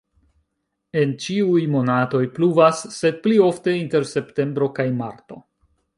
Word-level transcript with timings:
En 1.01 1.11
ĉiuj 1.25 1.67
monatoj 1.75 2.23
pluvas, 2.37 2.81
sed 2.97 3.19
pli 3.27 3.37
ofte 3.51 3.77
inter 3.85 4.09
septembro 4.15 4.71
kaj 4.81 4.91
marto. 5.03 5.43